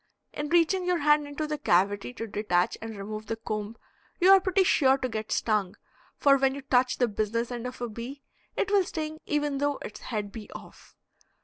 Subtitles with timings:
[0.33, 3.77] In reaching your hand into the cavity to detach and remove the comb
[4.19, 5.75] you are pretty sure to get stung,
[6.17, 8.23] for when you touch the "business end" of a bee,
[8.57, 10.95] it will sting even though its head be off.